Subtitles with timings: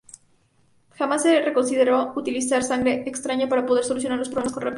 [0.97, 4.69] Jamás se consideró utilizar sangre extraña para poder solucionar los problemas con rapidez.